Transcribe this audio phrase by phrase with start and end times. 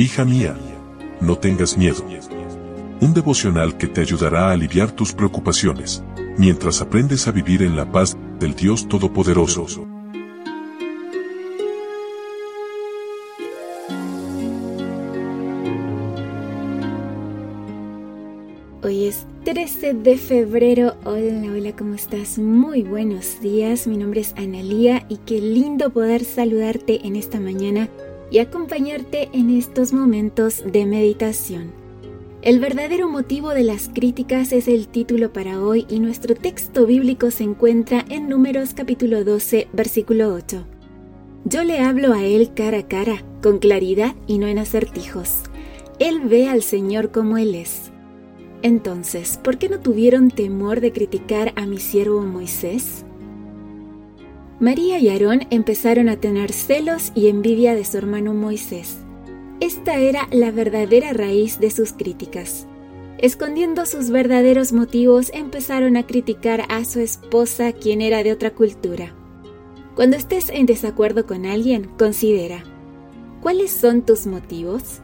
[0.00, 0.56] Hija mía,
[1.20, 2.04] no tengas miedo.
[3.00, 6.04] Un devocional que te ayudará a aliviar tus preocupaciones,
[6.36, 9.88] mientras aprendes a vivir en la paz del Dios Todopoderoso.
[18.84, 20.94] Hoy es 13 de febrero.
[21.02, 22.38] Hola, hola, ¿cómo estás?
[22.38, 23.88] Muy buenos días.
[23.88, 27.88] Mi nombre es Analía y qué lindo poder saludarte en esta mañana
[28.30, 31.72] y acompañarte en estos momentos de meditación.
[32.42, 37.30] El verdadero motivo de las críticas es el título para hoy y nuestro texto bíblico
[37.30, 40.64] se encuentra en Números capítulo 12, versículo 8.
[41.44, 45.42] Yo le hablo a él cara a cara, con claridad y no en acertijos.
[45.98, 47.90] Él ve al Señor como Él es.
[48.62, 53.04] Entonces, ¿por qué no tuvieron temor de criticar a mi siervo Moisés?
[54.60, 58.98] María y Aarón empezaron a tener celos y envidia de su hermano Moisés.
[59.60, 62.66] Esta era la verdadera raíz de sus críticas.
[63.18, 69.14] Escondiendo sus verdaderos motivos, empezaron a criticar a su esposa, quien era de otra cultura.
[69.94, 72.64] Cuando estés en desacuerdo con alguien, considera,
[73.40, 75.02] ¿cuáles son tus motivos?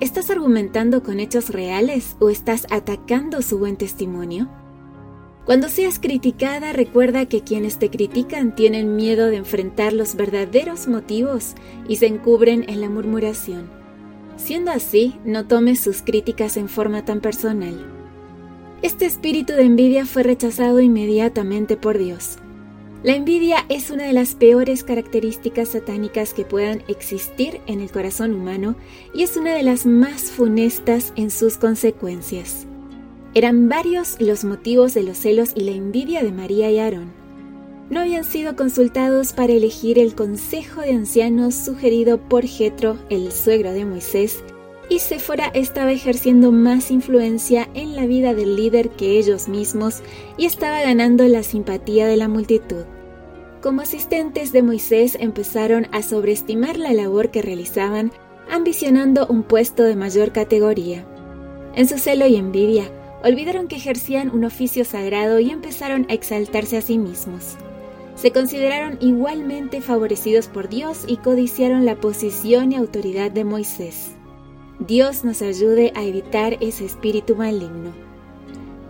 [0.00, 4.48] ¿Estás argumentando con hechos reales o estás atacando su buen testimonio?
[5.48, 11.54] Cuando seas criticada, recuerda que quienes te critican tienen miedo de enfrentar los verdaderos motivos
[11.88, 13.70] y se encubren en la murmuración.
[14.36, 17.82] Siendo así, no tomes sus críticas en forma tan personal.
[18.82, 22.36] Este espíritu de envidia fue rechazado inmediatamente por Dios.
[23.02, 28.34] La envidia es una de las peores características satánicas que puedan existir en el corazón
[28.34, 28.76] humano
[29.14, 32.67] y es una de las más funestas en sus consecuencias.
[33.38, 37.12] Eran varios los motivos de los celos y la envidia de María y Aarón.
[37.88, 43.70] No habían sido consultados para elegir el consejo de ancianos sugerido por Jetro, el suegro
[43.70, 44.42] de Moisés,
[44.90, 50.02] y Séfora estaba ejerciendo más influencia en la vida del líder que ellos mismos
[50.36, 52.86] y estaba ganando la simpatía de la multitud.
[53.62, 58.10] Como asistentes de Moisés empezaron a sobreestimar la labor que realizaban,
[58.50, 61.06] ambicionando un puesto de mayor categoría.
[61.76, 62.90] En su celo y envidia,
[63.22, 67.56] olvidaron que ejercían un oficio sagrado y empezaron a exaltarse a sí mismos.
[68.14, 74.12] Se consideraron igualmente favorecidos por Dios y codiciaron la posición y autoridad de Moisés.
[74.80, 77.92] Dios nos ayude a evitar ese espíritu maligno.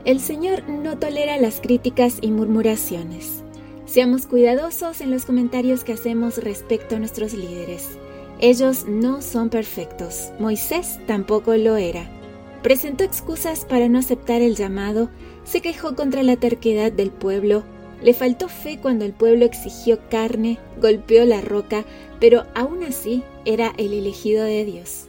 [0.05, 3.43] El Señor no tolera las críticas y murmuraciones.
[3.85, 7.99] Seamos cuidadosos en los comentarios que hacemos respecto a nuestros líderes.
[8.41, 10.31] Ellos no son perfectos.
[10.39, 12.18] Moisés tampoco lo era
[12.63, 15.11] presentó excusas para no aceptar el llamado,
[15.45, 17.65] se quejó contra la terquedad del pueblo,
[18.03, 21.85] le faltó fe cuando el pueblo exigió carne, golpeó la roca,
[22.21, 25.07] pero aún así era el elegido de Dios.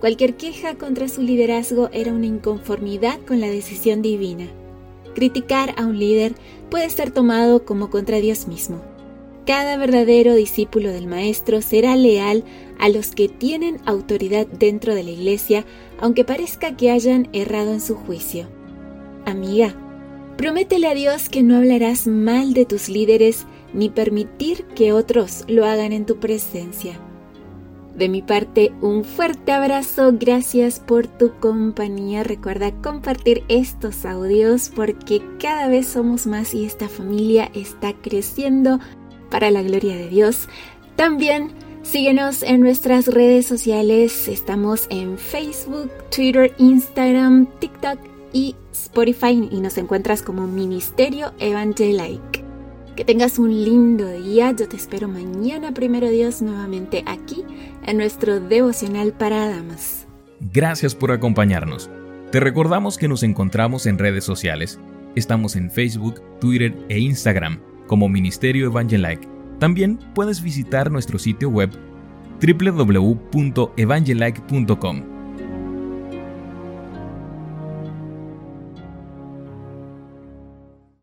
[0.00, 4.48] Cualquier queja contra su liderazgo era una inconformidad con la decisión divina.
[5.14, 6.34] Criticar a un líder
[6.70, 8.82] puede ser tomado como contra Dios mismo.
[9.46, 12.44] Cada verdadero discípulo del Maestro será leal
[12.78, 15.64] a los que tienen autoridad dentro de la Iglesia,
[16.00, 18.46] aunque parezca que hayan errado en su juicio.
[19.26, 19.74] Amiga,
[20.36, 25.66] prométele a Dios que no hablarás mal de tus líderes ni permitir que otros lo
[25.66, 27.00] hagan en tu presencia.
[27.96, 32.22] De mi parte, un fuerte abrazo, gracias por tu compañía.
[32.22, 38.78] Recuerda compartir estos audios porque cada vez somos más y esta familia está creciendo
[39.32, 40.48] para la gloria de Dios.
[40.94, 41.50] También
[41.82, 44.28] síguenos en nuestras redes sociales.
[44.28, 47.98] Estamos en Facebook, Twitter, Instagram, TikTok
[48.32, 52.44] y Spotify y nos encuentras como Ministerio Evangelike.
[52.94, 54.52] Que tengas un lindo día.
[54.52, 57.42] Yo te espero mañana, primero Dios, nuevamente aquí
[57.86, 60.06] en nuestro devocional para damas.
[60.52, 61.88] Gracias por acompañarnos.
[62.30, 64.78] Te recordamos que nos encontramos en redes sociales.
[65.14, 69.28] Estamos en Facebook, Twitter e Instagram como Ministerio Evangelike.
[69.58, 71.68] También puedes visitar nuestro sitio web
[72.40, 75.11] www.evangelike.com